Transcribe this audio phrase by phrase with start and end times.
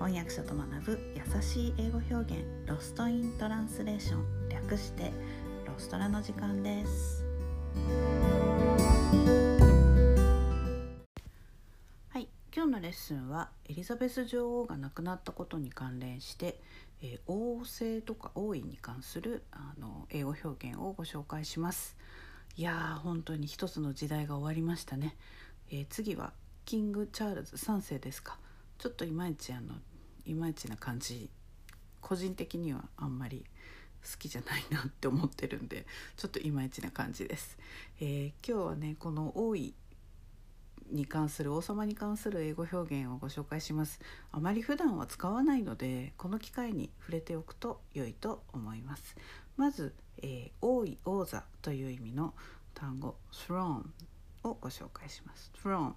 [0.00, 5.12] 翻訳者と学ぶ優しい英語表現ロストイントランスレーション略して
[5.66, 7.22] ロストラの時間です。
[12.08, 16.58] はい今日のレッスンはエリザベス女王が亡くなったことに関連して
[17.02, 21.98] えー、王政とか王位に関するあの英語表現をご紹介します。
[22.56, 25.14] いやー本当に一つの時代が終わりましたね、
[25.70, 26.32] えー、次は
[26.64, 28.38] キングチャールズ3世ですか。
[28.78, 29.74] ちょっといまいちあの
[30.26, 31.30] いまいちな感じ
[32.00, 33.44] 個人的にはあんまり
[34.02, 37.58] 好きじゃないなって思ってるんでちょっといまいちな感じです、
[38.00, 39.74] えー、今日はねこの王位
[40.92, 44.00] に関する王様に関する英語表現をご紹介します。
[44.32, 49.16] あまり普段は使わないのでこの機会に触れておくと良いと思います。
[49.56, 52.34] まず、えー、王位王座という意味の
[52.74, 53.84] 単語 throne
[54.42, 55.52] をご紹介します。
[55.62, 55.92] throne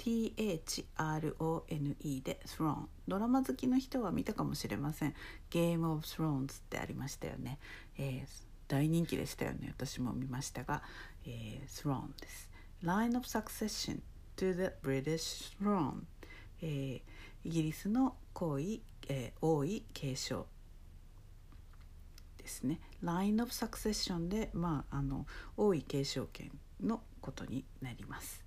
[0.00, 5.14] THRONE で Throne ドラマ好きの人は見たかもしれません。
[5.50, 7.58] Game of Thrones ってありましたよね、
[7.98, 8.28] えー、
[8.66, 9.74] 大人気でしたよね。
[9.76, 10.82] 私も見ましたが、
[11.26, 12.48] えー、Throne です。
[12.82, 14.00] Line of Succession
[14.36, 16.04] to the British Throne、
[16.62, 17.02] えー、
[17.44, 20.46] イギリスの皇位、えー、王位継承
[22.38, 22.80] ですね。
[23.04, 25.26] Line of Succession で、まあ、あの
[25.58, 26.50] 王位継承権
[26.82, 28.42] のことになります。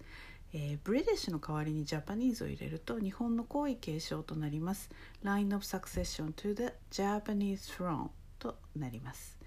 [0.55, 4.91] えー、ブリティッシュの代わりにジャパニーズを入れると日本の皇位継承となります
[5.23, 9.39] Line of Succession to the Japanese throne となります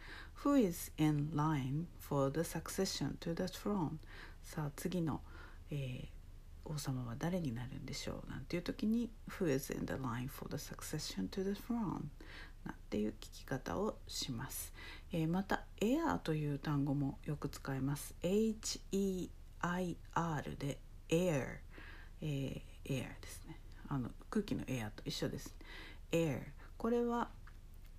[0.43, 3.99] Who is in line for the succession to the throne
[4.43, 5.21] さあ次の、
[5.71, 6.09] えー、
[6.65, 12.07] 王様は誰になるんでしょうなんていう時に Who is in the line for the succession to the throne
[12.65, 14.73] なんていう聞き方をします、
[15.13, 19.31] えー、また air という単語もよく使います H-E-I-R
[20.59, 21.59] で air、
[22.21, 23.59] えー、air ですね。
[23.89, 25.55] あの空気の air と一緒です。
[26.13, 26.41] air
[26.77, 27.29] これは、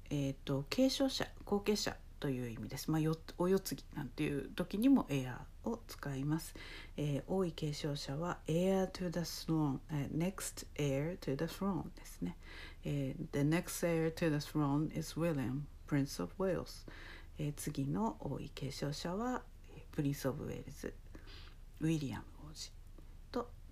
[0.09, 6.55] えーと、継承者後継者という意味です、まあ、よお世継ぎなんていう時にも air を使います、
[6.95, 12.37] えー、王位継承者は heir to the throne、えー、next heir to the throne ですね、
[12.85, 16.87] えー、the next heir to the throne is William Prince of Wales、
[17.37, 19.43] えー、次の王位継承者は
[19.91, 20.93] プリンス・オブ・ウェールズ
[21.81, 22.76] ウィリアム王子。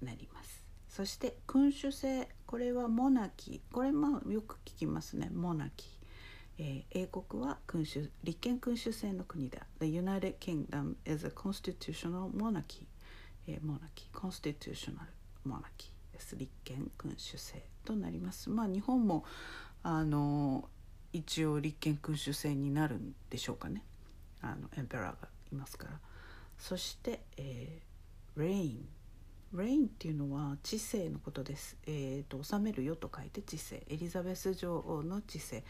[0.01, 0.63] なります。
[0.89, 5.29] そして君主制これはモナキこれまあよく聞きますね。
[5.33, 5.87] モナキ。
[5.87, 5.89] ー、
[6.57, 9.59] えー、英国は君主立憲君主制の国だ。
[9.79, 12.85] The United Kingdom is a constitutional monarchy、
[13.47, 14.09] え、モナキ。
[14.13, 14.99] ー constitutional
[15.45, 16.35] monarchy です。
[16.35, 18.49] 立憲君主制となります。
[18.49, 19.25] まあ日本も
[19.83, 20.69] あの
[21.11, 23.83] 一応立憲君主制になるんでしょうかね。
[24.41, 25.99] あのエンペラーがいますから。
[26.57, 28.87] そして、えー、レイン
[29.53, 31.77] レインっていうのは知性のことです。
[31.85, 33.83] えっ、ー、と治めるよと書いて知性。
[33.89, 35.63] エリザベス女王の知性。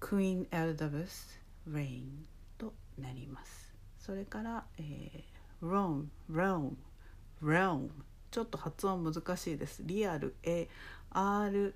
[0.00, 2.26] クイーン・エリザベス・レイン
[2.58, 3.72] となります。
[3.98, 7.90] それから、えー、 realm、realm、realm。
[8.30, 9.82] ちょっと発音難しいです。
[9.84, 10.68] リアル、A、
[11.10, 11.74] R、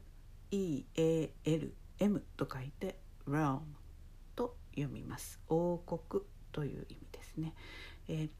[0.50, 3.60] E、A、L、M と書いて、 realm
[4.34, 5.40] と読みます。
[5.48, 7.54] 王国という意味ですね。
[8.08, 8.30] えー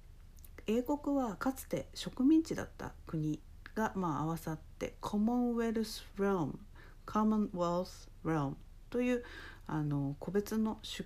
[0.69, 3.41] 英国はかつて植民地だった国
[3.75, 6.59] がまあ合わさって Commonwealth realm
[7.05, 8.57] Commonwealth realm
[8.91, 9.25] という
[9.69, 11.05] あの個別の主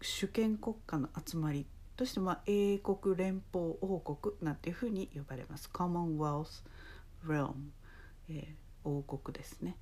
[0.00, 5.70] 主権国家の集まりとして、まあ、英国連邦王国なんていうふうに呼ばれます。
[5.70, 6.64] コモンウェルス・
[7.28, 7.54] レーム、
[8.30, 9.76] えー、王国ですね。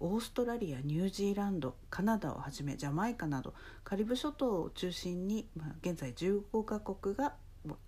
[0.00, 7.34] オーストラリアニュージーランドカナダをはじめジャマイカなどカリブ諸島を中心に、まあ、現在15カ国が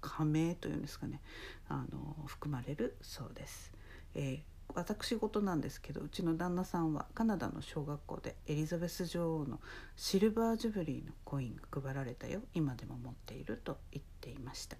[0.01, 1.21] 加盟というんですかね。
[1.69, 3.73] あの含まれるそうです。
[4.15, 9.61] えー、私事なんですけどうちの旦那さんはカナダの小学校でエリザベス女王の
[9.97, 12.41] シルバージュビリーのコインが配られたよ。
[12.55, 14.77] 今でも持っていると言っていました、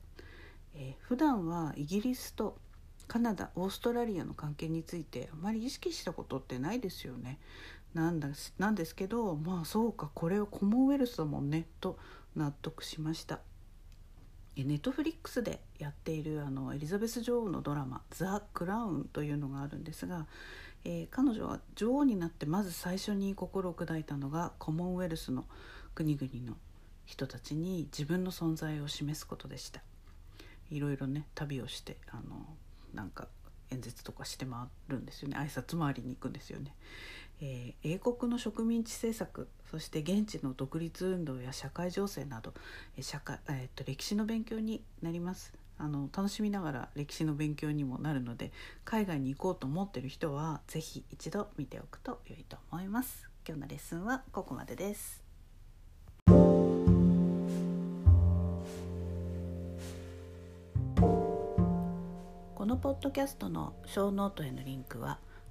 [0.75, 2.59] えー、普段はイギリスと
[3.07, 7.39] カナダオーストラリアの関係についてあまり意識したことってないですよね。
[7.93, 8.29] なんだ
[8.59, 11.99] なんですけどまあそうかこれはコモンウェルスだもんねと
[12.35, 13.41] 納得しました。
[14.63, 20.27] ネットフリックスでやっているあのエリザベス女王のドラマ「ザ・クラウン」というのがあるんですが、
[20.85, 25.45] えー、彼女は女王になってまず最初に心を砕いたのがコモンウェルスの
[25.95, 26.57] 国々の
[27.05, 29.83] 人たちに自分の存在を示すことでした
[30.71, 32.47] いろいろね旅をしてあの
[32.95, 33.29] なんか
[33.71, 36.75] 演説とかして回るんですよね挨拶回りに行くんですよね。
[37.41, 42.55] えー、英国の植民地政策そして現地の独立運動や社会情勢など
[43.01, 45.53] 社会、えー、と歴史の勉強になります。
[45.77, 48.53] あの楽しみながら歴史の勉強にもなるので
[48.85, 53.29] 海外に行こうと思ってる人は是非一度見ておくと良いと思います。
[53.47, 55.25] 今日のレッスンはここまでです。
[62.65, 65.19] このポッドキャストのショーノートへのリンクは